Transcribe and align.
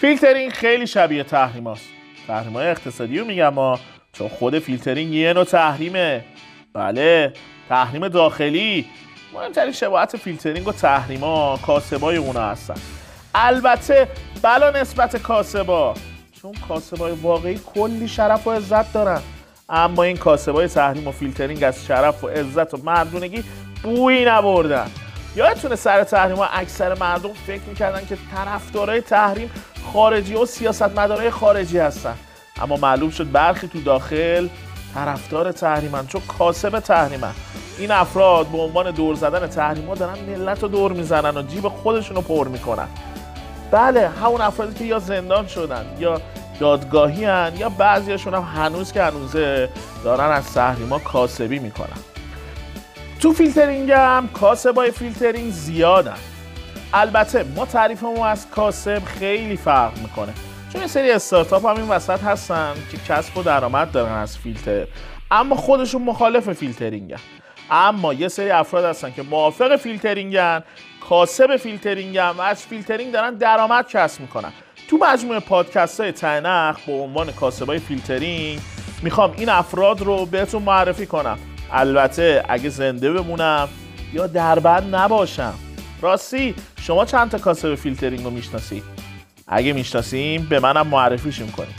فیلترینگ 0.00 0.52
خیلی 0.52 0.86
شبیه 0.86 1.22
تحریم 1.22 1.66
هاست 1.66 1.84
تحریم 2.26 2.52
های 2.52 2.66
اقتصادی 2.66 3.18
رو 3.18 3.24
میگم 3.24 3.48
ما 3.48 3.80
چون 4.12 4.28
خود 4.28 4.58
فیلترینگ 4.58 5.14
یه 5.14 5.32
نوع 5.32 5.44
تحریمه. 5.44 6.24
بله 6.74 7.32
تحریم 7.68 8.08
داخلی. 8.08 8.86
مهمترین 9.34 9.72
شباهت 9.72 10.16
فیلترینگ 10.16 10.68
و 10.68 10.72
تحریما 10.72 11.56
کاسبای 11.66 12.16
اونا 12.16 12.50
هستن. 12.50 12.74
البته 13.34 14.08
بلا 14.42 14.70
نسبت 14.70 15.16
کاسبا 15.16 15.94
چون 16.42 16.52
کاسبای 16.68 17.12
واقعی 17.12 17.60
کلی 17.74 18.08
شرف 18.08 18.46
و 18.46 18.50
عزت 18.50 18.92
دارن. 18.92 19.20
اما 19.68 20.02
این 20.02 20.16
کاسبای 20.16 20.68
تحریم 20.68 21.08
و 21.08 21.12
فیلترینگ 21.12 21.64
از 21.64 21.86
شرف 21.86 22.24
و 22.24 22.28
عزت 22.28 22.74
و 22.74 22.76
مردونگی 22.84 23.44
بویی 23.82 24.24
نبردن. 24.24 24.90
یادتونه 25.36 25.76
سر 25.76 26.04
تحریم 26.04 26.36
ها 26.36 26.46
اکثر 26.46 26.94
مردم 26.94 27.32
فکر 27.32 27.62
می‌کردن 27.68 28.06
که 28.06 28.18
طرفدارای 28.34 29.00
تحریم 29.00 29.50
خارجی 29.92 30.34
و 30.34 30.46
سیاستمدارای 30.46 31.30
خارجی 31.30 31.78
هستن. 31.78 32.14
اما 32.62 32.76
معلوم 32.76 33.10
شد 33.10 33.32
برخی 33.32 33.68
تو 33.68 33.80
داخل 33.80 34.48
طرفدار 34.94 35.52
تحریمن 35.52 36.06
چون 36.06 36.22
کاسب 36.38 36.80
تحریمن. 36.80 37.32
این 37.78 37.90
افراد 37.90 38.46
به 38.46 38.58
عنوان 38.58 38.90
دور 38.90 39.14
زدن 39.14 39.46
تحریم 39.46 39.86
ها 39.86 39.94
دارن 39.94 40.18
ملت 40.18 40.62
رو 40.62 40.68
دور 40.68 40.92
می‌زنن 40.92 41.36
و 41.36 41.42
جیب 41.42 41.68
خودشون 41.68 42.16
رو 42.16 42.22
پر 42.22 42.48
می‌کنن. 42.48 42.88
بله 43.70 44.08
همون 44.08 44.40
افرادی 44.40 44.74
که 44.74 44.84
یا 44.84 44.98
زندان 44.98 45.46
شدن 45.46 45.84
یا 45.98 46.20
دادگاهی 46.60 47.24
هن 47.24 47.52
یا 47.56 47.68
بعضیشون 47.68 48.34
هم 48.34 48.42
هنوز 48.42 48.92
که 48.92 49.02
هنوزه 49.02 49.68
دارن 50.04 50.30
از 50.30 50.52
تحریما 50.54 50.98
کاسبی 50.98 51.58
می‌کنن. 51.58 51.98
تو 53.20 53.32
فیلترینگ 53.32 53.90
هم 53.90 54.28
کاسبای 54.28 54.90
فیلترینگ 54.90 55.52
زیادن. 55.52 56.16
البته 56.94 57.44
ما 57.56 57.66
تعریفمون 57.66 58.26
از 58.26 58.50
کاسب 58.50 59.02
خیلی 59.04 59.56
فرق 59.56 59.98
می‌کنه. 59.98 60.32
چون 60.72 60.80
یه 60.80 60.86
سری 60.86 61.10
استارتاپ 61.10 61.66
هم 61.66 61.76
این 61.76 61.88
وسط 61.88 62.22
هستن 62.22 62.74
که 62.90 62.98
کسب 63.08 63.36
و 63.36 63.42
درآمد 63.42 63.92
دارن 63.92 64.12
از 64.12 64.38
فیلتر. 64.38 64.86
اما 65.30 65.56
خودشون 65.56 66.02
مخالف 66.02 66.52
فیلترینگن. 66.52 67.20
اما 67.70 68.14
یه 68.14 68.28
سری 68.28 68.50
افراد 68.50 68.84
هستن 68.84 69.12
که 69.12 69.22
موافق 69.22 69.76
فیلترینگن 69.76 70.62
کاسب 71.08 71.56
فیلترینگن 71.56 72.30
و 72.30 72.40
از 72.40 72.62
فیلترینگ 72.62 73.12
دارن 73.12 73.34
درآمد 73.34 73.88
کسب 73.88 74.20
می‌کنن. 74.20 74.52
تو 74.88 74.98
مجموعه 75.02 75.40
پادکست 75.40 76.00
های 76.00 76.12
تنخ 76.12 76.80
به 76.86 76.92
عنوان 76.92 77.32
کاسبای 77.32 77.78
فیلترینگ 77.78 78.60
می‌خوام 79.02 79.34
این 79.36 79.48
افراد 79.48 80.00
رو 80.00 80.26
بهتون 80.26 80.62
معرفی 80.62 81.06
کنم. 81.06 81.38
البته 81.72 82.44
اگه 82.48 82.68
زنده 82.68 83.12
بمونم 83.12 83.68
یا 84.12 84.26
دربند 84.26 84.94
نباشم. 84.94 85.54
راستی 86.02 86.54
شما 86.90 87.04
چند 87.04 87.30
تا 87.30 87.38
کاسب 87.38 87.74
فیلترینگ 87.74 88.24
رو 88.24 88.30
می‌شناسید 88.30 88.82
اگه 89.46 89.72
می‌شناسیم 89.72 90.46
به 90.50 90.60
منم 90.60 90.86
معرفیش 90.86 91.38
می‌کنیم 91.38 91.74